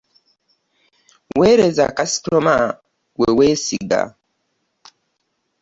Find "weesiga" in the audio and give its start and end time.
3.37-4.01